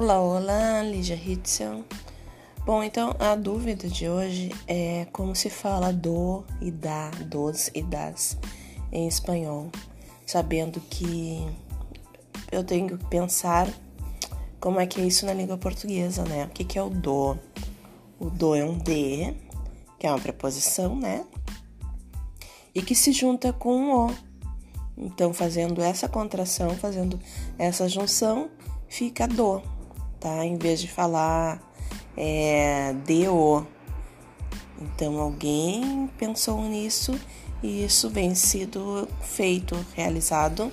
Olá, 0.00 0.20
olá, 0.20 0.80
Lígia 0.84 1.16
Hitzel. 1.16 1.84
Bom, 2.64 2.84
então 2.84 3.16
a 3.18 3.34
dúvida 3.34 3.88
de 3.88 4.08
hoje 4.08 4.54
é 4.68 5.08
como 5.12 5.34
se 5.34 5.50
fala 5.50 5.92
do 5.92 6.44
e 6.60 6.70
da, 6.70 7.10
dos 7.26 7.68
e 7.74 7.82
das 7.82 8.38
em 8.92 9.08
espanhol, 9.08 9.72
sabendo 10.24 10.80
que 10.82 11.44
eu 12.52 12.62
tenho 12.62 12.96
que 12.96 13.04
pensar 13.06 13.68
como 14.60 14.78
é 14.78 14.86
que 14.86 15.00
é 15.00 15.04
isso 15.04 15.26
na 15.26 15.34
língua 15.34 15.58
portuguesa, 15.58 16.22
né? 16.22 16.44
O 16.44 16.50
que, 16.50 16.62
que 16.62 16.78
é 16.78 16.82
o 16.82 16.90
do? 16.90 17.36
O 18.20 18.30
do 18.30 18.54
é 18.54 18.64
um 18.64 18.78
de, 18.78 19.34
que 19.98 20.06
é 20.06 20.10
uma 20.12 20.20
preposição, 20.20 20.94
né? 20.94 21.26
E 22.72 22.82
que 22.82 22.94
se 22.94 23.10
junta 23.10 23.52
com 23.52 24.06
o. 24.06 24.14
Então, 24.96 25.34
fazendo 25.34 25.82
essa 25.82 26.08
contração, 26.08 26.70
fazendo 26.76 27.18
essa 27.58 27.88
junção, 27.88 28.48
fica 28.86 29.26
do 29.26 29.60
tá? 30.20 30.44
Em 30.44 30.56
vez 30.56 30.80
de 30.80 30.88
falar 30.88 31.60
é, 32.16 32.94
DO. 33.06 33.66
Então 34.80 35.18
alguém 35.18 36.08
pensou 36.18 36.60
nisso 36.62 37.18
e 37.62 37.84
isso 37.84 38.08
vem 38.08 38.34
sido 38.34 39.08
feito, 39.20 39.76
realizado 39.94 40.70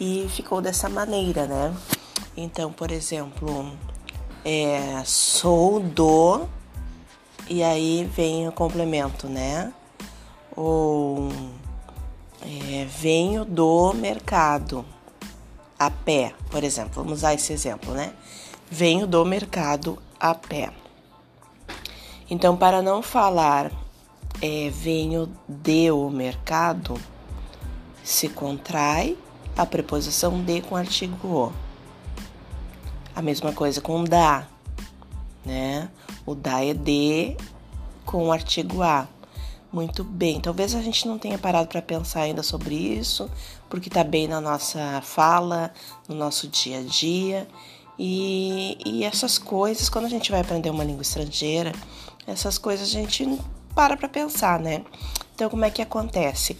e 0.00 0.26
ficou 0.30 0.60
dessa 0.60 0.88
maneira, 0.88 1.46
né? 1.46 1.76
Então, 2.36 2.72
por 2.72 2.90
exemplo, 2.90 3.70
é, 4.44 5.02
sou 5.04 5.80
do 5.80 6.48
e 7.48 7.62
aí 7.62 8.08
vem 8.14 8.48
o 8.48 8.52
complemento, 8.52 9.28
né? 9.28 9.72
Ou 10.56 11.28
é, 12.42 12.86
venho 12.86 13.44
do 13.44 13.92
mercado 13.92 14.84
a 15.78 15.90
pé, 15.90 16.34
por 16.50 16.64
exemplo. 16.64 16.92
Vamos 16.94 17.18
usar 17.18 17.34
esse 17.34 17.52
exemplo, 17.52 17.92
né? 17.92 18.12
Venho 18.70 19.06
do 19.06 19.24
mercado 19.24 19.98
a 20.18 20.34
pé. 20.34 20.72
Então, 22.30 22.56
para 22.56 22.80
não 22.80 23.02
falar 23.02 23.72
é, 24.40 24.70
venho 24.70 25.28
de 25.48 25.90
o 25.90 26.08
mercado, 26.08 26.98
se 28.04 28.28
contrai 28.28 29.18
a 29.56 29.66
preposição 29.66 30.40
de 30.42 30.62
com 30.62 30.76
o 30.76 30.78
artigo 30.78 31.28
o. 31.28 31.52
A 33.14 33.20
mesma 33.20 33.52
coisa 33.52 33.80
com 33.80 34.04
da, 34.04 34.46
né? 35.44 35.90
O 36.24 36.34
da 36.34 36.64
é 36.64 36.72
de 36.72 37.36
com 38.06 38.28
o 38.28 38.32
artigo 38.32 38.82
a. 38.82 39.08
Muito 39.72 40.02
bem. 40.02 40.40
Talvez 40.40 40.74
a 40.74 40.82
gente 40.82 41.06
não 41.06 41.18
tenha 41.18 41.38
parado 41.38 41.68
para 41.68 41.82
pensar 41.82 42.22
ainda 42.22 42.42
sobre 42.42 42.74
isso, 42.74 43.30
porque 43.68 43.88
está 43.88 44.02
bem 44.02 44.26
na 44.26 44.40
nossa 44.40 45.00
fala, 45.02 45.72
no 46.08 46.14
nosso 46.14 46.48
dia 46.48 46.78
a 46.78 46.82
dia. 46.82 47.46
E, 48.02 48.78
e 48.82 49.04
essas 49.04 49.36
coisas, 49.36 49.90
quando 49.90 50.06
a 50.06 50.08
gente 50.08 50.30
vai 50.30 50.40
aprender 50.40 50.70
uma 50.70 50.82
língua 50.82 51.02
estrangeira, 51.02 51.70
essas 52.26 52.56
coisas 52.56 52.88
a 52.88 52.90
gente 52.90 53.38
para 53.74 53.94
para 53.94 54.08
pensar, 54.08 54.58
né? 54.58 54.82
Então, 55.34 55.50
como 55.50 55.66
é 55.66 55.70
que 55.70 55.82
acontece? 55.82 56.56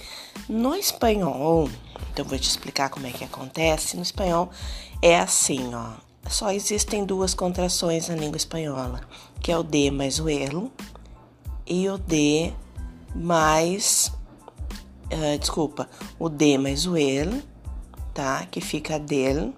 No 0.47 0.75
espanhol, 0.75 1.71
então 2.13 2.27
vou 2.27 2.39
te 2.39 2.47
explicar 2.47 2.91
como 2.91 3.07
é 3.07 3.11
que 3.11 3.25
acontece. 3.25 3.97
No 3.97 4.03
espanhol 4.03 4.51
é 5.01 5.19
assim, 5.19 5.75
ó. 5.75 5.95
Só 6.29 6.53
existem 6.53 7.07
duas 7.07 7.33
contrações 7.33 8.09
na 8.09 8.17
língua 8.17 8.37
espanhola, 8.37 9.01
que 9.41 9.51
é 9.51 9.57
o 9.57 9.63
de 9.63 9.91
mais 9.91 10.21
o 10.21 10.29
elo 10.29 10.71
e 11.67 11.89
o 11.89 11.97
de 11.97 12.53
mais 13.15 14.13
uh, 15.11 15.39
desculpa, 15.39 15.89
o 16.19 16.29
de 16.29 16.59
mais 16.59 16.85
o 16.85 16.99
el, 16.99 17.43
tá? 18.13 18.47
Que 18.51 18.61
fica 18.61 18.99
del 18.99 19.55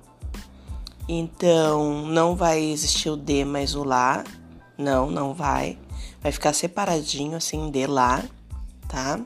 então, 1.18 2.06
não 2.06 2.34
vai 2.34 2.58
existir 2.58 3.10
o 3.10 3.16
de 3.16 3.44
mais 3.44 3.74
o 3.74 3.84
lá. 3.84 4.24
Não, 4.78 5.10
não 5.10 5.34
vai. 5.34 5.78
Vai 6.22 6.32
ficar 6.32 6.54
separadinho 6.54 7.36
assim, 7.36 7.70
de 7.70 7.86
lá, 7.86 8.22
tá? 8.88 9.20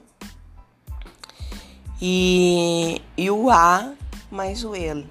E, 2.03 3.00
e 3.16 3.31
o 3.31 3.50
a 3.50 3.93
mais 4.31 4.65
o 4.65 4.75
ele. 4.75 5.09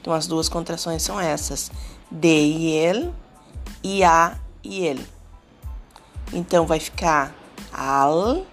Então, 0.00 0.12
as 0.12 0.26
duas 0.26 0.48
contrações 0.48 1.02
são 1.02 1.20
essas: 1.20 1.70
de 2.10 2.26
e 2.26 2.66
ele 2.66 3.14
e 3.84 4.02
a 4.02 4.36
e 4.64 4.80
ele. 4.80 5.06
Então, 6.32 6.66
vai 6.66 6.80
ficar 6.80 7.32
al, 7.72 8.44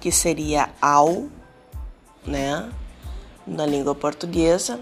que 0.00 0.10
seria 0.10 0.70
ao, 0.82 1.26
né? 2.26 2.68
Na 3.46 3.64
língua 3.64 3.94
portuguesa 3.94 4.80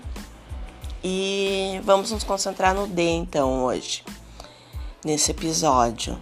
e 1.06 1.82
vamos 1.84 2.10
nos 2.10 2.24
concentrar 2.24 2.74
no 2.74 2.86
D 2.86 3.02
então 3.02 3.62
hoje, 3.62 4.02
nesse 5.04 5.32
episódio. 5.32 6.18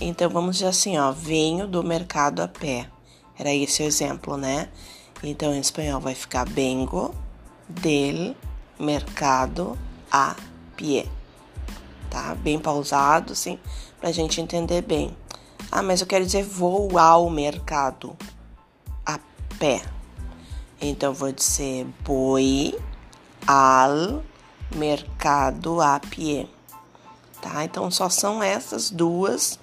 Então 0.00 0.30
vamos 0.30 0.56
dizer 0.56 0.68
assim, 0.68 0.96
ó, 0.96 1.10
venho 1.10 1.66
do 1.66 1.82
mercado 1.82 2.40
a 2.40 2.46
pé. 2.46 2.88
Era 3.36 3.52
esse 3.52 3.82
o 3.82 3.86
exemplo, 3.86 4.36
né? 4.36 4.68
Então 5.20 5.52
em 5.52 5.58
espanhol 5.58 6.00
vai 6.00 6.14
ficar 6.14 6.46
vengo 6.46 7.12
del 7.68 8.36
mercado 8.78 9.76
a 10.12 10.36
pé. 10.76 11.06
Tá? 12.08 12.36
Bem 12.36 12.58
pausado, 12.58 13.32
assim, 13.32 13.58
pra 14.00 14.12
gente 14.12 14.40
entender 14.40 14.82
bem. 14.82 15.16
Ah, 15.72 15.82
mas 15.82 16.00
eu 16.00 16.06
quero 16.06 16.24
dizer 16.24 16.44
vou 16.44 16.96
ao 16.96 17.28
mercado 17.28 18.16
a 19.04 19.18
pé. 19.58 19.82
Então 20.80 21.12
vou 21.12 21.32
dizer 21.32 21.84
boi 22.04 22.78
al 23.46 24.22
mercado 24.74 25.80
a 25.80 25.98
pie. 26.00 26.48
Tá? 27.40 27.64
Então 27.64 27.90
só 27.90 28.08
são 28.08 28.42
essas 28.42 28.90
duas 28.90 29.58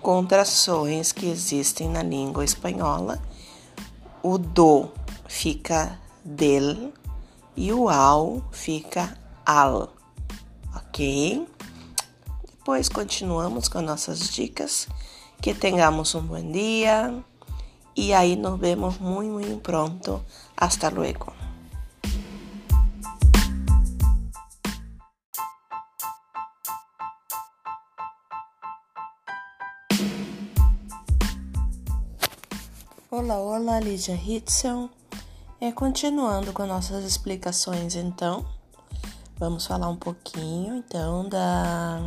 contrações 0.00 1.12
que 1.12 1.26
existem 1.26 1.88
na 1.88 2.02
língua 2.02 2.44
espanhola. 2.44 3.20
O 4.22 4.38
do 4.38 4.88
fica 5.26 5.98
del 6.24 6.92
e 7.56 7.72
o 7.72 7.88
ao 7.88 8.42
fica 8.52 9.18
al. 9.44 9.92
OK? 10.76 11.46
Depois 12.58 12.88
continuamos 12.88 13.68
com 13.68 13.80
nossas 13.80 14.28
dicas. 14.28 14.86
Que 15.40 15.52
tengamos 15.52 16.14
um 16.14 16.20
bom 16.20 16.52
dia 16.52 17.12
e 17.96 18.14
aí 18.14 18.36
nos 18.36 18.60
vemos 18.60 18.98
muito, 18.98 19.32
muito 19.32 19.60
pronto. 19.60 20.24
Hasta 20.56 20.88
luego. 20.88 21.41
Olá, 33.24 33.38
olá, 33.38 33.78
Lídia 33.78 34.16
Hitzel. 34.16 34.90
É, 35.60 35.70
continuando 35.70 36.52
com 36.52 36.66
nossas 36.66 37.04
explicações, 37.04 37.94
então, 37.94 38.44
vamos 39.38 39.64
falar 39.64 39.88
um 39.88 39.94
pouquinho, 39.94 40.74
então, 40.74 41.28
da 41.28 42.00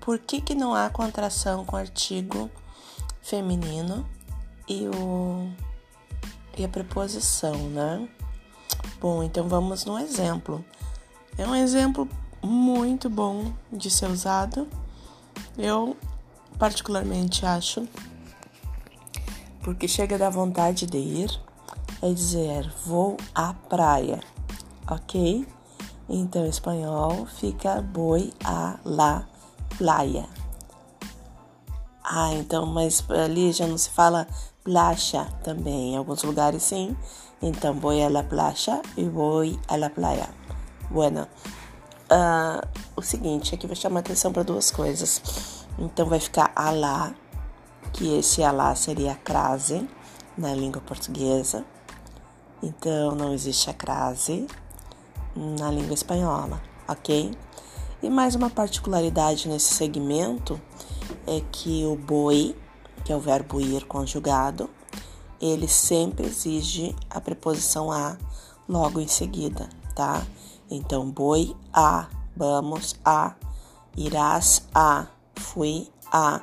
por 0.00 0.20
que, 0.20 0.40
que 0.40 0.54
não 0.54 0.72
há 0.72 0.88
contração 0.88 1.64
com 1.64 1.74
artigo 1.74 2.48
feminino 3.20 4.08
e, 4.68 4.86
o... 4.86 5.50
e 6.56 6.64
a 6.64 6.68
preposição, 6.68 7.56
né? 7.70 8.08
Bom, 9.00 9.24
então 9.24 9.48
vamos 9.48 9.84
no 9.84 9.98
exemplo. 9.98 10.64
É 11.36 11.44
um 11.44 11.56
exemplo 11.56 12.08
muito 12.40 13.10
bom 13.10 13.52
de 13.72 13.90
ser 13.90 14.08
usado. 14.08 14.68
Eu, 15.58 15.96
particularmente, 16.56 17.44
acho 17.44 17.88
porque 19.62 19.88
chega 19.88 20.18
da 20.18 20.30
vontade 20.30 20.86
de 20.86 20.98
ir, 20.98 21.40
é 22.02 22.12
dizer 22.12 22.72
vou 22.86 23.16
à 23.34 23.52
praia, 23.54 24.20
ok? 24.90 25.46
Então, 26.08 26.46
em 26.46 26.48
espanhol 26.48 27.26
fica 27.26 27.84
voy 27.92 28.32
a 28.44 28.78
la 28.84 29.26
playa. 29.76 30.26
Ah, 32.02 32.32
então, 32.32 32.64
mas 32.64 33.04
ali 33.10 33.52
já 33.52 33.66
não 33.66 33.76
se 33.76 33.90
fala 33.90 34.26
playa 34.64 35.26
também. 35.44 35.92
Em 35.92 35.96
alguns 35.96 36.22
lugares 36.22 36.62
sim. 36.62 36.96
Então, 37.42 37.74
voy 37.74 38.02
a 38.02 38.08
la 38.08 38.22
playa 38.22 38.80
e 38.96 39.04
voy 39.04 39.58
a 39.68 39.76
la 39.76 39.90
playa. 39.90 40.30
Bueno, 40.90 41.28
uh, 42.10 42.66
o 42.96 43.02
seguinte, 43.02 43.54
aqui 43.54 43.66
vou 43.66 43.76
chamar 43.76 44.00
atenção 44.00 44.32
para 44.32 44.42
duas 44.42 44.70
coisas. 44.70 45.66
Então, 45.78 46.06
vai 46.06 46.18
ficar 46.18 46.50
a 46.56 46.70
la 46.70 47.12
que 47.92 48.18
esse 48.18 48.42
alá 48.42 48.74
seria 48.74 49.14
crase 49.14 49.88
na 50.36 50.54
língua 50.54 50.80
portuguesa. 50.80 51.64
Então 52.62 53.14
não 53.14 53.32
existe 53.32 53.70
a 53.70 53.74
crase 53.74 54.46
na 55.34 55.70
língua 55.70 55.94
espanhola, 55.94 56.60
ok? 56.88 57.32
E 58.02 58.10
mais 58.10 58.34
uma 58.34 58.50
particularidade 58.50 59.48
nesse 59.48 59.74
segmento 59.74 60.60
é 61.26 61.42
que 61.52 61.84
o 61.84 61.96
boi, 61.96 62.56
que 63.04 63.12
é 63.12 63.16
o 63.16 63.20
verbo 63.20 63.60
ir 63.60 63.84
conjugado, 63.86 64.70
ele 65.40 65.68
sempre 65.68 66.26
exige 66.26 66.94
a 67.08 67.20
preposição 67.20 67.92
a 67.92 68.16
logo 68.68 69.00
em 69.00 69.08
seguida, 69.08 69.68
tá? 69.94 70.22
Então, 70.70 71.08
boi 71.10 71.56
a 71.72 72.08
vamos 72.38 72.94
a, 73.04 73.34
irás 73.96 74.62
a, 74.72 75.06
fui 75.34 75.90
a. 76.12 76.42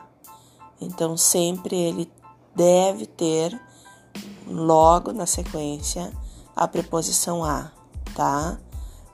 Então 0.79 1.15
sempre 1.17 1.75
ele 1.75 2.11
deve 2.55 3.05
ter 3.05 3.59
logo 4.47 5.11
na 5.11 5.25
sequência 5.25 6.11
a 6.55 6.67
preposição 6.67 7.43
a, 7.43 7.71
tá? 8.15 8.57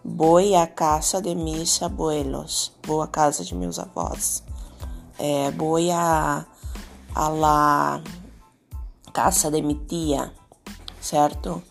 Voy 0.04 0.56
a 0.56 0.66
casa 0.66 1.22
de 1.22 1.36
mis 1.36 1.82
abuelos. 1.82 2.72
À 3.02 3.08
casa 3.08 3.46
de 3.46 3.56
meus 3.56 3.80
avós. 3.80 4.44
É, 5.18 5.52
voy 5.52 5.92
a, 5.92 6.46
a 7.14 7.30
la 7.30 8.02
casa 9.14 9.52
de 9.52 9.62
mi 9.62 9.76
tia, 9.76 10.34
certo? 11.00 11.62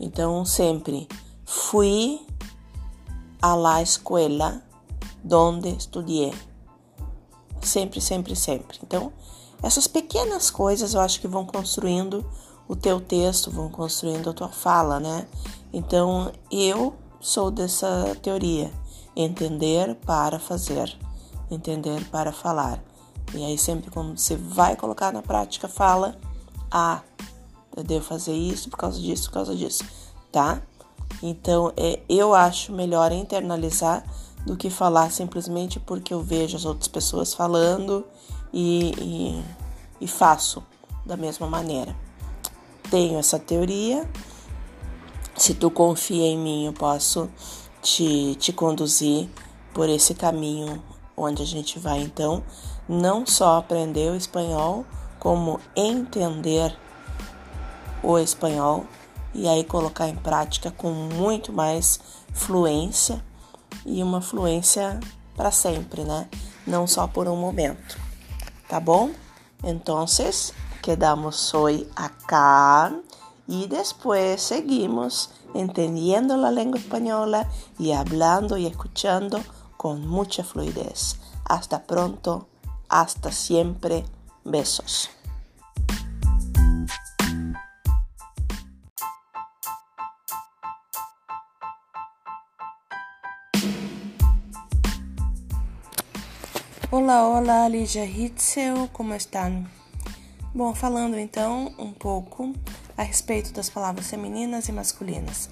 Então 0.00 0.44
sempre 0.44 1.06
fui 1.44 2.26
a 3.40 3.54
la 3.54 3.82
escuela 3.82 4.62
donde 5.22 5.68
estudié. 5.68 6.32
Sempre, 7.60 8.00
sempre, 8.00 8.34
sempre. 8.34 8.78
Então, 8.82 9.12
essas 9.64 9.86
pequenas 9.86 10.50
coisas 10.50 10.92
eu 10.92 11.00
acho 11.00 11.18
que 11.20 11.26
vão 11.26 11.46
construindo 11.46 12.24
o 12.68 12.76
teu 12.76 13.00
texto, 13.00 13.50
vão 13.50 13.70
construindo 13.70 14.28
a 14.28 14.32
tua 14.34 14.50
fala, 14.50 15.00
né? 15.00 15.26
Então, 15.72 16.30
eu 16.50 16.94
sou 17.18 17.50
dessa 17.50 18.14
teoria: 18.22 18.70
entender 19.16 19.94
para 20.06 20.38
fazer, 20.38 20.94
entender 21.50 22.04
para 22.10 22.30
falar. 22.30 22.78
E 23.34 23.42
aí, 23.42 23.56
sempre 23.56 23.90
quando 23.90 24.18
você 24.18 24.36
vai 24.36 24.76
colocar 24.76 25.10
na 25.10 25.22
prática, 25.22 25.66
fala: 25.66 26.18
Ah, 26.70 27.00
eu 27.74 27.82
devo 27.82 28.04
fazer 28.04 28.34
isso 28.34 28.68
por 28.68 28.76
causa 28.76 29.00
disso, 29.00 29.30
por 29.30 29.34
causa 29.34 29.56
disso, 29.56 29.82
tá? 30.30 30.60
Então, 31.22 31.72
é, 31.74 32.00
eu 32.06 32.34
acho 32.34 32.70
melhor 32.70 33.12
internalizar 33.12 34.04
do 34.44 34.56
que 34.56 34.68
falar 34.68 35.10
simplesmente 35.10 35.80
porque 35.80 36.12
eu 36.12 36.22
vejo 36.22 36.54
as 36.54 36.66
outras 36.66 36.88
pessoas 36.88 37.32
falando 37.32 38.04
e, 38.54 38.92
e, 39.00 39.44
e 40.00 40.06
faço 40.06 40.62
da 41.04 41.16
mesma 41.16 41.48
maneira. 41.48 41.94
Tenho 42.88 43.18
essa 43.18 43.38
teoria, 43.38 44.08
se 45.36 45.54
tu 45.54 45.70
confia 45.70 46.24
em 46.24 46.38
mim, 46.38 46.66
eu 46.66 46.72
posso 46.72 47.28
te, 47.82 48.36
te 48.36 48.52
conduzir 48.52 49.28
por 49.74 49.88
esse 49.88 50.14
caminho 50.14 50.80
onde 51.16 51.42
a 51.42 51.46
gente 51.46 51.78
vai 51.78 52.00
então 52.00 52.42
não 52.88 53.26
só 53.26 53.58
aprender 53.58 54.12
o 54.12 54.16
espanhol, 54.16 54.86
como 55.18 55.58
entender 55.74 56.76
o 58.02 58.18
espanhol 58.18 58.84
e 59.34 59.48
aí 59.48 59.64
colocar 59.64 60.08
em 60.08 60.14
prática 60.14 60.70
com 60.70 60.90
muito 60.90 61.52
mais 61.52 61.98
fluência 62.32 63.24
e 63.84 64.02
uma 64.02 64.20
fluência 64.20 65.00
para 65.34 65.50
sempre, 65.50 66.04
né? 66.04 66.28
Não 66.66 66.86
só 66.86 67.06
por 67.06 67.26
um 67.26 67.36
momento. 67.36 67.98
Tá 68.74 68.80
bom? 68.80 69.12
Então, 69.62 70.04
quedamos 70.82 71.54
hoy 71.54 71.88
acá 71.94 72.92
y 73.46 73.68
después 73.68 74.42
seguimos 74.42 75.30
entendiendo 75.54 76.36
la 76.36 76.50
lengua 76.50 76.80
española 76.80 77.48
y 77.78 77.92
hablando 77.92 78.56
y 78.56 78.66
escuchando 78.66 79.40
con 79.76 80.04
mucha 80.08 80.42
fluidez. 80.42 81.20
Hasta 81.44 81.84
pronto, 81.84 82.48
hasta 82.88 83.30
siempre, 83.30 84.04
besos. 84.42 85.08
Hola, 97.06 97.28
hola, 97.28 97.68
Lígia 97.68 98.06
Hitzel, 98.06 98.88
¿cómo 98.90 99.12
están? 99.12 99.70
Bom, 100.54 100.74
falando 100.74 101.18
então 101.18 101.70
um 101.78 101.92
pouco 101.92 102.54
a 102.96 103.02
respeito 103.02 103.52
das 103.52 103.68
palavras 103.68 104.06
femininas 104.06 104.70
e 104.70 104.72
masculinas. 104.72 105.50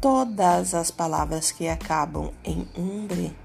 Todas 0.00 0.72
as 0.72 0.90
palavras 0.90 1.52
que 1.52 1.68
acabam 1.68 2.32
em 2.42 2.66
umbre 2.74 3.36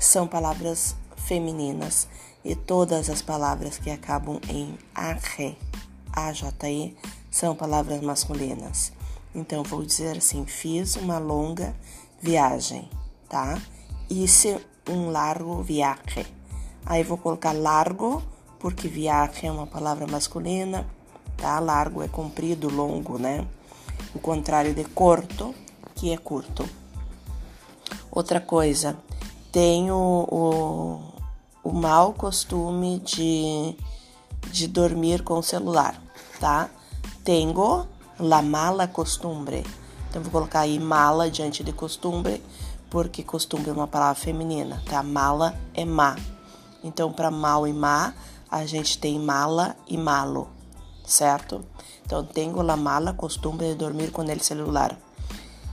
são 0.00 0.26
palavras 0.26 0.96
femininas 1.16 2.08
e 2.44 2.56
todas 2.56 3.08
as 3.08 3.22
palavras 3.22 3.78
que 3.78 3.88
acabam 3.88 4.40
em 4.48 4.76
AJE, 4.92 5.56
AJE, 6.12 6.96
são 7.30 7.54
palavras 7.54 8.00
masculinas. 8.00 8.92
Então 9.32 9.62
vou 9.62 9.84
dizer 9.84 10.16
assim: 10.16 10.44
fiz 10.44 10.96
uma 10.96 11.18
longa 11.18 11.72
viagem, 12.20 12.90
tá? 13.28 13.62
Hice 14.10 14.58
um 14.90 15.10
largo 15.10 15.62
viaje. 15.62 16.26
Aí 16.86 17.02
vou 17.02 17.18
colocar 17.18 17.52
largo 17.52 18.22
porque 18.60 18.88
viaje 18.88 19.46
é 19.46 19.50
uma 19.50 19.66
palavra 19.66 20.06
masculina, 20.06 20.86
tá? 21.36 21.58
Largo 21.58 22.02
é 22.02 22.08
comprido, 22.08 22.68
longo, 22.68 23.18
né? 23.18 23.46
O 24.14 24.18
contrário 24.18 24.72
de 24.72 24.84
corto, 24.84 25.54
que 25.94 26.12
é 26.12 26.16
curto. 26.16 26.68
Outra 28.10 28.40
coisa, 28.40 28.96
tenho 29.52 29.94
o, 29.94 31.00
o 31.62 31.72
mau 31.72 32.12
costume 32.12 33.00
de, 33.00 33.76
de 34.50 34.68
dormir 34.68 35.22
com 35.22 35.38
o 35.38 35.42
celular, 35.42 36.00
tá? 36.40 36.70
Tenho 37.24 37.86
la 38.18 38.40
mala 38.42 38.86
costumbre. 38.86 39.64
Então, 40.08 40.22
vou 40.22 40.32
colocar 40.32 40.60
aí 40.60 40.78
mala 40.78 41.30
diante 41.30 41.62
de 41.62 41.72
costumbre, 41.72 42.42
porque 42.88 43.22
costumbre 43.22 43.70
é 43.70 43.72
uma 43.72 43.88
palavra 43.88 44.14
feminina, 44.14 44.82
tá? 44.88 45.02
Mala 45.02 45.54
é 45.74 45.84
má. 45.84 46.16
Então, 46.86 47.12
para 47.12 47.30
mal 47.32 47.66
e 47.66 47.72
má, 47.72 48.14
a 48.48 48.64
gente 48.64 48.98
tem 48.98 49.18
mala 49.18 49.76
e 49.88 49.98
malo, 49.98 50.48
certo? 51.04 51.64
Então, 52.04 52.24
tenho 52.24 52.62
la 52.62 52.76
mala 52.76 53.12
costumbre 53.12 53.66
de 53.68 53.74
dormir 53.74 54.12
com 54.12 54.22
el 54.22 54.40
celular. 54.40 54.96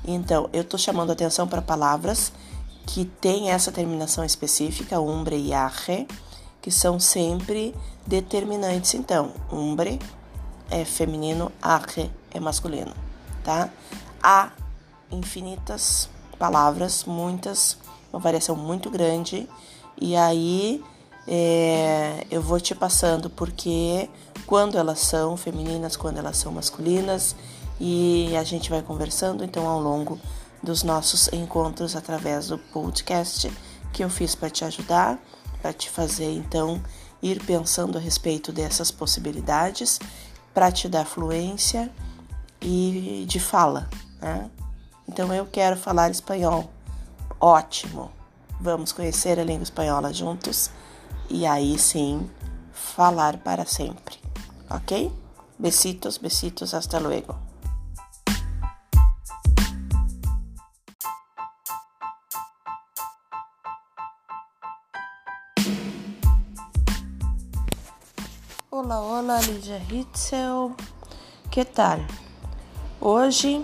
Então, 0.03 0.49
eu 0.51 0.63
estou 0.63 0.79
chamando 0.79 1.11
atenção 1.11 1.47
para 1.47 1.61
palavras 1.61 2.33
que 2.87 3.05
têm 3.05 3.51
essa 3.51 3.71
terminação 3.71 4.25
específica, 4.25 4.99
umbre 4.99 5.37
e 5.37 5.53
arre, 5.53 6.07
que 6.59 6.71
são 6.71 6.99
sempre 6.99 7.75
determinantes. 8.07 8.95
Então, 8.95 9.33
umbre 9.51 9.99
é 10.71 10.83
feminino, 10.83 11.51
arre 11.61 12.09
é 12.31 12.39
masculino, 12.39 12.93
tá? 13.43 13.69
Há 14.21 14.51
infinitas 15.11 16.09
palavras, 16.39 17.03
muitas, 17.05 17.77
uma 18.11 18.19
variação 18.19 18.55
muito 18.55 18.89
grande, 18.89 19.47
e 20.01 20.15
aí 20.15 20.83
é, 21.27 22.25
eu 22.29 22.41
vou 22.41 22.59
te 22.59 22.75
passando 22.75 23.29
porque 23.29 24.09
quando 24.45 24.77
elas 24.77 24.99
são 24.99 25.37
femininas, 25.37 25.95
quando 25.95 26.17
elas 26.17 26.37
são 26.37 26.51
masculinas, 26.51 27.35
e 27.79 28.35
a 28.37 28.43
gente 28.43 28.69
vai 28.69 28.81
conversando 28.81 29.43
então 29.43 29.67
ao 29.67 29.79
longo 29.79 30.19
dos 30.61 30.83
nossos 30.83 31.27
encontros 31.33 31.95
através 31.95 32.47
do 32.47 32.57
podcast 32.57 33.51
que 33.91 34.03
eu 34.03 34.09
fiz 34.09 34.35
para 34.35 34.49
te 34.49 34.63
ajudar, 34.63 35.19
para 35.61 35.73
te 35.73 35.89
fazer 35.89 36.31
então 36.31 36.81
ir 37.21 37.43
pensando 37.43 37.97
a 37.97 38.01
respeito 38.01 38.51
dessas 38.51 38.91
possibilidades, 38.91 39.99
para 40.53 40.71
te 40.71 40.87
dar 40.87 41.05
fluência 41.05 41.91
e 42.61 43.25
de 43.27 43.39
fala, 43.39 43.89
né? 44.21 44.49
Então 45.07 45.33
eu 45.33 45.45
quero 45.45 45.75
falar 45.75 46.11
espanhol. 46.11 46.69
Ótimo. 47.39 48.11
Vamos 48.59 48.93
conhecer 48.93 49.37
a 49.39 49.43
língua 49.43 49.63
espanhola 49.63 50.13
juntos 50.13 50.69
e 51.29 51.45
aí 51.45 51.77
sim 51.77 52.29
falar 52.71 53.37
para 53.37 53.65
sempre, 53.65 54.17
ok? 54.69 55.11
Besitos, 55.57 56.17
besitos, 56.17 56.73
hasta 56.73 56.99
luego. 56.99 57.35
Olá, 68.69 68.99
olá, 68.99 69.39
Lídia 69.41 69.81
Hitzel. 69.89 70.75
Que 71.49 71.63
tal? 71.63 71.99
Hoje, 72.99 73.63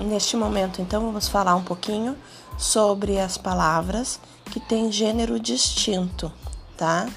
neste 0.00 0.36
momento, 0.36 0.82
então, 0.82 1.00
vamos 1.02 1.28
falar 1.28 1.54
um 1.54 1.64
pouquinho 1.64 2.16
sobre 2.58 3.18
as 3.20 3.38
palavras 3.38 4.20
que 4.50 4.58
têm 4.58 4.90
gênero 4.90 5.38
distinto 5.38 6.32
tá? 6.78 7.08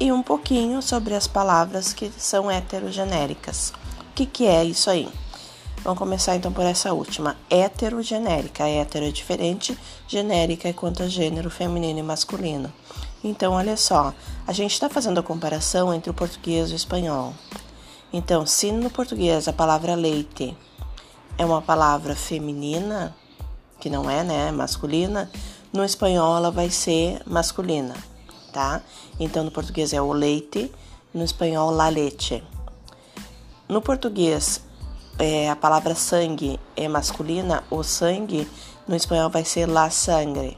E 0.00 0.10
um 0.10 0.22
pouquinho 0.22 0.82
sobre 0.82 1.14
as 1.14 1.28
palavras 1.28 1.92
que 1.92 2.10
são 2.18 2.50
heterogenéricas. 2.50 3.72
O 4.00 4.14
que, 4.14 4.26
que 4.26 4.46
é 4.46 4.64
isso 4.64 4.90
aí? 4.90 5.08
Vamos 5.84 5.98
começar 5.98 6.34
então 6.34 6.52
por 6.52 6.64
essa 6.64 6.92
última. 6.92 7.36
Heterogenérica. 7.48 8.66
Hétero 8.66 9.04
é 9.04 9.10
diferente, 9.12 9.78
genérica 10.08 10.68
é 10.68 10.72
quanto 10.72 11.04
a 11.04 11.08
gênero 11.08 11.48
feminino 11.48 12.00
e 12.00 12.02
masculino. 12.02 12.72
Então, 13.22 13.52
olha 13.52 13.76
só, 13.76 14.12
a 14.46 14.52
gente 14.52 14.72
está 14.72 14.88
fazendo 14.88 15.20
a 15.20 15.22
comparação 15.22 15.94
entre 15.94 16.10
o 16.10 16.14
português 16.14 16.70
e 16.70 16.72
o 16.72 16.76
espanhol. 16.76 17.34
Então, 18.12 18.44
se 18.44 18.72
no 18.72 18.90
português 18.90 19.46
a 19.46 19.52
palavra 19.52 19.94
leite 19.94 20.56
é 21.38 21.44
uma 21.44 21.62
palavra 21.62 22.16
feminina, 22.16 23.14
que 23.78 23.90
não 23.90 24.10
é, 24.10 24.24
né, 24.24 24.50
masculina, 24.50 25.30
No 25.72 25.84
espanhol 25.84 26.36
ela 26.36 26.50
vai 26.50 26.70
ser 26.70 27.20
masculina, 27.26 27.94
tá? 28.56 28.80
Então 29.20 29.44
no 29.44 29.50
português 29.50 29.92
é 29.92 30.00
o 30.00 30.14
leite, 30.14 30.72
no 31.12 31.22
espanhol 31.22 31.70
la 31.70 31.90
leche. 31.90 32.42
No 33.68 33.82
português 33.82 34.62
é, 35.18 35.50
a 35.50 35.56
palavra 35.56 35.94
sangue 35.94 36.58
é 36.74 36.88
masculina, 36.88 37.64
o 37.70 37.82
sangue 37.82 38.48
no 38.88 38.96
espanhol 38.96 39.28
vai 39.28 39.44
ser 39.44 39.66
la 39.66 39.90
sangre. 39.90 40.56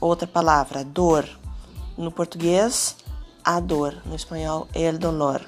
Outra 0.00 0.26
palavra, 0.26 0.82
dor. 0.82 1.28
No 1.98 2.10
português, 2.10 2.96
a 3.44 3.60
dor. 3.60 4.00
No 4.06 4.14
espanhol, 4.14 4.66
el 4.72 4.98
dolor. 4.98 5.42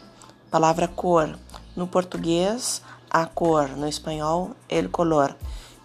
Palavra 0.51 0.89
cor. 0.89 1.39
No 1.75 1.87
português, 1.87 2.83
a 3.09 3.25
cor. 3.25 3.71
No 3.71 3.87
espanhol, 3.87 4.51
el 4.69 4.91
color. 4.91 5.35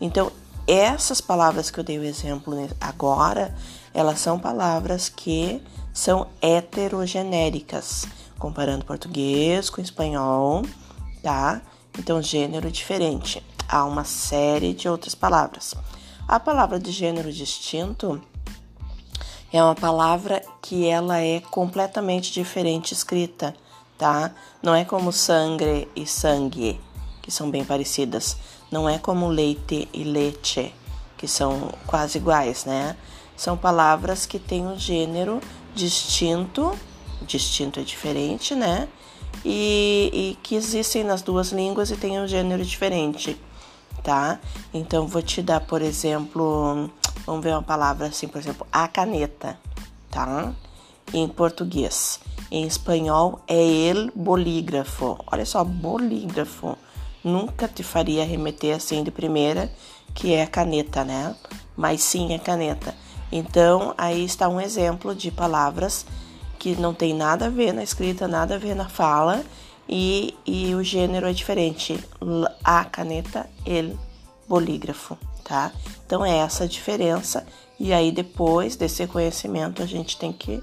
Então, 0.02 0.32
essas 0.68 1.22
palavras 1.22 1.72
que 1.72 1.80
eu 1.80 1.84
dei 1.84 1.98
o 1.98 2.04
exemplo 2.04 2.56
agora, 2.82 3.56
elas 3.94 4.20
são 4.20 4.40
palavras 4.40 5.08
que 5.08 5.62
são 5.94 6.28
heterogenéricas, 6.42 8.08
comparando 8.40 8.84
português 8.84 9.70
com 9.70 9.80
espanhol, 9.80 10.64
tá? 11.22 11.62
Então, 11.98 12.22
gênero 12.22 12.72
diferente. 12.72 13.44
Há 13.70 13.86
uma 13.86 14.04
série 14.04 14.74
de 14.74 14.90
outras 14.90 15.14
palavras. 15.14 15.76
A 16.28 16.40
palavra 16.40 16.80
de 16.80 16.92
gênero 16.92 17.32
distinto 17.32 18.22
é 19.52 19.64
uma 19.64 19.76
palavra 19.76 20.42
que 20.62 20.88
ela 20.88 21.20
é 21.20 21.40
completamente 21.40 22.32
diferente 22.34 22.92
escrita, 22.92 23.56
tá? 23.98 24.32
Não 24.64 24.74
é 24.74 24.84
como 24.84 25.12
sangre 25.12 25.88
e 25.96 26.08
sangue, 26.08 26.82
que 27.22 27.30
são 27.30 27.52
bem 27.52 27.64
parecidas. 27.64 28.36
Não 28.72 28.90
é 28.90 28.98
como 28.98 29.28
leite 29.28 29.88
e 29.94 30.04
leite, 30.04 30.74
que 31.16 31.28
são 31.28 31.70
quase 31.86 32.18
iguais, 32.18 32.66
né? 32.66 32.98
São 33.36 33.58
palavras 33.58 34.26
que 34.26 34.40
têm 34.40 34.66
um 34.66 34.78
gênero 34.78 35.42
distinto, 35.76 36.78
distinto 37.22 37.80
é 37.80 37.84
diferente, 37.84 38.56
né? 38.56 38.88
E, 39.44 40.10
e 40.14 40.38
que 40.44 40.56
existem 40.56 41.04
nas 41.04 41.22
duas 41.22 41.52
línguas 41.52 41.90
e 41.92 41.96
têm 41.96 42.20
um 42.20 42.28
gênero 42.28 42.64
diferente 42.64 43.38
tá? 44.04 44.40
Então, 44.74 45.08
vou 45.08 45.22
te 45.22 45.42
dar, 45.42 45.62
por 45.62 45.82
exemplo, 45.82 46.90
vamos 47.26 47.44
ver 47.44 47.52
uma 47.52 47.64
palavra 47.64 48.08
assim, 48.08 48.28
por 48.28 48.40
exemplo, 48.40 48.68
a 48.72 48.88
caneta, 48.88 49.58
tá? 50.12 50.54
Em 51.14 51.28
português. 51.28 52.20
Em 52.52 52.68
espanhol 52.68 53.42
é 53.48 53.90
el 53.90 54.12
bolígrafo. 54.14 55.18
Olha 55.32 55.46
só, 55.46 55.64
bolígrafo. 55.64 56.78
Nunca 57.24 57.68
te 57.68 57.82
faria 57.82 58.26
remeter 58.26 58.76
assim 58.76 59.04
de 59.04 59.10
primeira, 59.10 59.72
que 60.14 60.34
é 60.34 60.44
a 60.44 60.48
caneta, 60.48 61.04
né? 61.04 61.36
Mas 61.76 62.02
sim 62.02 62.34
é 62.34 62.38
caneta. 62.38 62.94
Então, 63.36 63.96
aí 63.98 64.24
está 64.24 64.48
um 64.48 64.62
exemplo 64.62 65.16
de 65.16 65.32
palavras 65.32 66.06
que 66.60 66.76
não 66.76 66.94
tem 66.94 67.16
nada 67.16 67.48
a 67.48 67.50
ver 67.50 67.74
na 67.74 67.82
escrita, 67.82 68.28
nada 68.28 68.54
a 68.54 68.58
ver 68.60 68.76
na 68.76 68.88
fala 68.88 69.44
e, 69.90 70.38
e 70.46 70.76
o 70.76 70.84
gênero 70.84 71.26
é 71.26 71.34
diferente. 71.34 72.00
A 72.64 72.86
caneta, 72.86 73.50
ele 73.66 73.98
bolígrafo, 74.48 75.18
tá? 75.44 75.72
Então 76.06 76.24
é 76.24 76.38
essa 76.38 76.66
a 76.66 76.68
diferença. 76.68 77.44
E 77.80 77.92
aí 77.92 78.12
depois 78.12 78.76
desse 78.76 79.08
conhecimento 79.08 79.82
a 79.82 79.88
gente 79.88 80.16
tem 80.16 80.32
que 80.32 80.62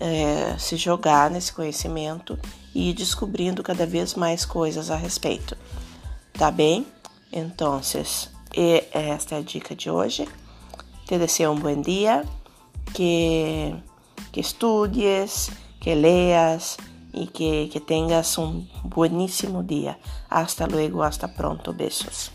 é, 0.00 0.56
se 0.58 0.76
jogar 0.78 1.30
nesse 1.30 1.52
conhecimento 1.52 2.38
e 2.74 2.88
ir 2.88 2.94
descobrindo 2.94 3.62
cada 3.62 3.84
vez 3.84 4.14
mais 4.14 4.46
coisas 4.46 4.90
a 4.90 4.96
respeito. 4.96 5.58
Tá 6.32 6.50
bem? 6.50 6.86
Então, 7.30 7.78
esta 8.94 9.34
é 9.34 9.38
a 9.38 9.42
dica 9.42 9.76
de 9.76 9.90
hoje. 9.90 10.26
Te 11.08 11.18
desejo 11.18 11.52
um 11.52 11.58
bom 11.58 11.80
dia, 11.80 12.22
que, 12.92 13.74
que 14.30 14.40
estudes, 14.40 15.50
que 15.80 15.96
leas 15.96 16.76
y 17.14 17.28
que, 17.28 17.70
que 17.72 17.80
tengas 17.80 18.36
un 18.36 18.68
buenísimo 18.84 19.62
día. 19.62 19.98
Hasta 20.28 20.66
luego, 20.66 21.02
hasta 21.02 21.34
pronto, 21.34 21.72
besos. 21.72 22.30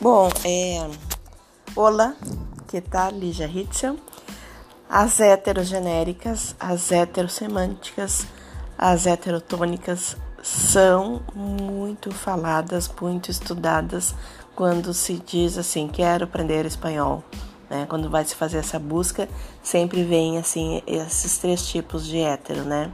Bom, 0.00 0.28
é... 0.44 0.90
olá, 1.76 2.16
que 2.66 2.80
tal? 2.80 3.20
Lígia 3.20 3.46
Ritzel. 3.46 3.96
As 4.96 5.18
heterogenéricas, 5.18 6.54
as 6.60 6.92
heterosemânticas, 6.92 8.28
as 8.78 9.06
heterotônicas, 9.06 10.16
são 10.40 11.20
muito 11.34 12.12
faladas, 12.12 12.88
muito 13.00 13.28
estudadas 13.28 14.14
quando 14.54 14.94
se 14.94 15.14
diz 15.14 15.58
assim, 15.58 15.88
quero 15.88 16.22
aprender 16.22 16.64
espanhol. 16.64 17.24
Né? 17.68 17.86
Quando 17.88 18.08
vai 18.08 18.24
se 18.24 18.36
fazer 18.36 18.58
essa 18.58 18.78
busca, 18.78 19.28
sempre 19.64 20.04
vem 20.04 20.38
assim 20.38 20.80
esses 20.86 21.38
três 21.38 21.66
tipos 21.66 22.06
de 22.06 22.18
hétero, 22.18 22.62
né? 22.62 22.88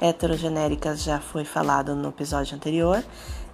Heterogenéricas 0.00 1.02
já 1.02 1.18
foi 1.18 1.44
falado 1.44 1.96
no 1.96 2.10
episódio 2.10 2.54
anterior. 2.54 3.02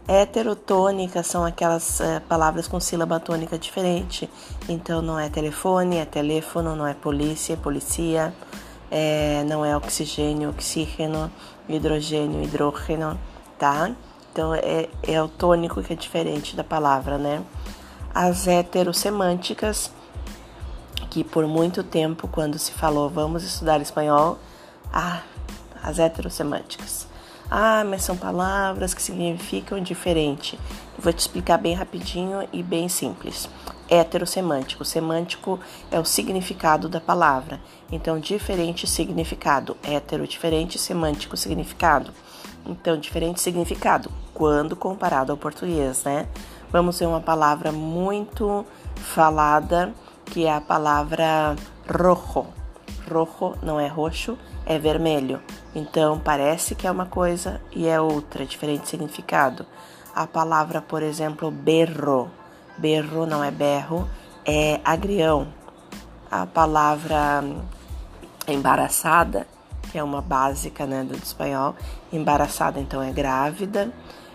Heterotônicas 0.08 1.26
são 1.26 1.44
aquelas 1.44 2.00
é, 2.00 2.18
palavras 2.20 2.66
com 2.66 2.80
sílaba 2.80 3.20
tônica 3.20 3.58
diferente. 3.58 4.28
Então 4.66 5.02
não 5.02 5.18
é 5.18 5.28
telefone, 5.28 5.98
é 5.98 6.06
teléfono, 6.06 6.74
não 6.74 6.86
é 6.86 6.94
polícia, 6.94 7.52
é 7.52 7.56
policia, 7.56 8.32
é, 8.90 9.44
não 9.46 9.62
é 9.62 9.76
oxigênio, 9.76 10.48
oxígeno, 10.48 11.30
hidrogênio, 11.68 12.42
hidrógeno, 12.42 13.20
tá? 13.58 13.90
Então 14.32 14.54
é, 14.54 14.88
é 15.02 15.22
o 15.22 15.28
tônico 15.28 15.82
que 15.82 15.92
é 15.92 15.96
diferente 15.96 16.56
da 16.56 16.64
palavra, 16.64 17.18
né? 17.18 17.42
As 18.14 18.46
heterossemânticas, 18.46 19.92
que 21.10 21.22
por 21.22 21.46
muito 21.46 21.84
tempo, 21.84 22.26
quando 22.28 22.58
se 22.58 22.72
falou 22.72 23.10
vamos 23.10 23.44
estudar 23.44 23.78
espanhol, 23.82 24.38
ah, 24.90 25.20
as 25.82 25.98
heterossemânticas. 25.98 27.06
Ah, 27.50 27.82
mas 27.84 28.02
são 28.02 28.16
palavras 28.16 28.92
que 28.92 29.00
significam 29.00 29.80
diferente. 29.80 30.58
vou 30.98 31.12
te 31.12 31.20
explicar 31.20 31.56
bem 31.56 31.74
rapidinho 31.74 32.46
e 32.52 32.62
bem 32.62 32.88
simples. 32.88 33.48
Heterossemântico. 33.88 34.84
Semântico 34.84 35.58
é 35.90 35.98
o 35.98 36.04
significado 36.04 36.88
da 36.88 37.00
palavra. 37.00 37.58
Então, 37.90 38.18
diferente 38.18 38.86
significado. 38.86 39.76
Hetero, 39.82 40.26
diferente, 40.26 40.78
semântico, 40.78 41.36
significado. 41.36 42.12
Então, 42.66 42.98
diferente 42.98 43.40
significado 43.40 44.10
quando 44.34 44.76
comparado 44.76 45.32
ao 45.32 45.38
português, 45.38 46.04
né? 46.04 46.26
Vamos 46.70 46.98
ver 46.98 47.06
uma 47.06 47.20
palavra 47.20 47.72
muito 47.72 48.64
falada, 48.94 49.94
que 50.26 50.44
é 50.44 50.52
a 50.52 50.60
palavra 50.60 51.56
rojo. 51.88 52.46
Rojo 53.10 53.56
não 53.62 53.80
é 53.80 53.86
roxo, 53.88 54.36
é 54.66 54.78
vermelho. 54.78 55.40
Então, 55.78 56.18
parece 56.18 56.74
que 56.74 56.88
é 56.88 56.90
uma 56.90 57.06
coisa 57.06 57.60
e 57.70 57.86
é 57.86 58.00
outra, 58.00 58.44
diferente 58.44 58.88
significado. 58.88 59.64
A 60.12 60.26
palavra, 60.26 60.82
por 60.82 61.04
exemplo, 61.04 61.52
berro. 61.52 62.28
Berro 62.76 63.24
não 63.24 63.44
é 63.44 63.52
berro, 63.52 64.08
é 64.44 64.80
agrião. 64.84 65.46
A 66.28 66.44
palavra 66.46 67.44
embaraçada, 68.48 69.46
que 69.92 69.96
é 69.96 70.02
uma 70.02 70.20
básica 70.20 70.84
né, 70.84 71.04
do 71.04 71.14
espanhol. 71.14 71.76
Embaraçada, 72.12 72.80
então, 72.80 73.00
é 73.00 73.12
grávida. 73.12 73.92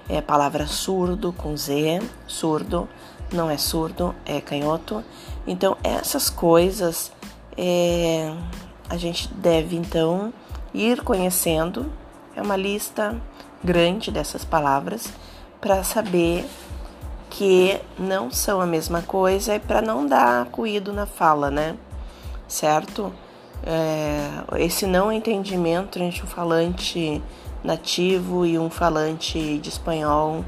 É 0.08 0.20
a 0.20 0.22
palavra 0.22 0.66
surdo, 0.66 1.34
com 1.34 1.58
Z, 1.58 2.02
surdo. 2.26 2.88
Não 3.34 3.50
é 3.50 3.58
surdo, 3.58 4.16
é 4.26 4.40
canhoto. 4.40 5.04
Então, 5.46 5.76
essas 5.84 6.30
coisas 6.30 7.12
é, 7.58 8.34
a 8.90 8.96
gente 8.96 9.28
deve, 9.34 9.76
então, 9.76 10.32
ir 10.74 11.02
conhecendo. 11.02 11.92
É 12.36 12.42
uma 12.42 12.56
lista 12.56 13.16
grande 13.64 14.12
dessas 14.12 14.44
palavras 14.44 15.14
para 15.62 15.84
saber 15.84 16.46
que 17.30 17.80
não 17.98 18.30
são 18.30 18.62
a 18.62 18.66
mesma 18.66 19.02
coisa 19.02 19.56
e 19.56 19.60
para 19.60 19.82
não 19.82 20.06
dar 20.06 20.46
cuído 20.46 20.94
na 20.94 21.06
fala, 21.06 21.50
né? 21.50 21.76
Certo? 22.48 23.12
É, 23.66 24.30
esse 24.58 24.86
não 24.86 25.12
entendimento 25.12 25.98
entre 25.98 26.22
um 26.22 26.28
falante 26.28 27.22
nativo 27.64 28.46
e 28.46 28.60
um 28.60 28.70
falante 28.70 29.58
de 29.58 29.70
espanhol, 29.70 30.44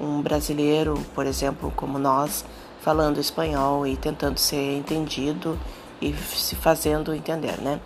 um 0.00 0.20
brasileiro, 0.20 1.00
por 1.14 1.24
exemplo, 1.24 1.72
como 1.76 1.98
nós, 1.98 2.44
falando 2.80 3.18
espanhol 3.18 3.86
e 3.86 3.96
tentando 3.96 4.38
ser 4.38 4.76
entendido 4.76 5.58
e 6.00 6.12
se 6.12 6.56
fazendo 6.56 7.14
entender, 7.14 7.60
né? 7.60 7.80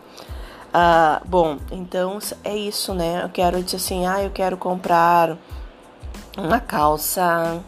Ah, 0.75 1.21
bom, 1.27 1.59
então 1.71 2.19
é 2.43 2.57
isso, 2.57 2.95
né? 2.95 3.23
Eu 3.23 3.29
quero 3.29 3.63
dizer 3.63 3.77
assim, 3.77 4.07
ah, 4.07 4.23
eu 4.23 4.31
quero 4.31 4.57
comprar 4.57 5.37
uma 6.39 6.61
calça 6.61 7.63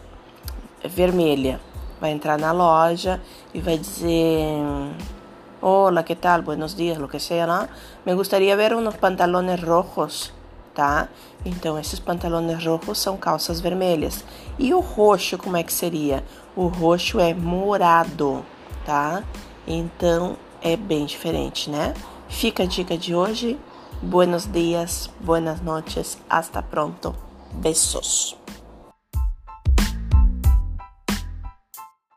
vermelha. 0.83 1.61
Vai 2.01 2.09
entrar 2.11 2.35
na 2.39 2.51
loja 2.51 3.21
e 3.53 3.61
vai 3.61 3.77
dizer, 3.77 4.57
hola, 5.61 6.01
¿qué 6.01 6.15
tal? 6.15 6.41
Buenos 6.41 6.75
días, 6.75 6.97
lo 6.97 7.07
que 7.07 7.19
sea, 7.19 7.45
¿no? 7.45 7.67
Me 8.07 8.15
gustaría 8.15 8.55
ver 8.55 8.73
unos 8.73 8.95
pantalones 8.95 9.61
rojos, 9.61 10.33
tá? 10.73 11.07
Então, 11.45 11.77
esses 11.77 11.99
pantalones 11.99 12.65
rojos 12.65 12.97
são 12.97 13.17
calças 13.17 13.61
vermelhas. 13.61 14.25
E 14.57 14.73
o 14.73 14.79
roxo, 14.79 15.37
como 15.37 15.57
é 15.57 15.63
que 15.63 15.73
seria? 15.73 16.23
O 16.55 16.65
roxo 16.65 17.19
é 17.19 17.35
morado, 17.35 18.43
tá? 18.83 19.23
Então, 19.67 20.37
é 20.59 20.75
bem 20.75 21.05
diferente, 21.05 21.69
né? 21.69 21.93
Fica 22.29 22.63
a 22.63 22.65
dica 22.65 22.97
de 22.97 23.15
hoje. 23.15 23.57
Buenos 24.01 24.51
dias, 24.51 25.09
buenas 25.21 25.61
noches, 25.61 26.17
hasta 26.29 26.61
pronto. 26.61 27.15
Besos. 27.53 28.37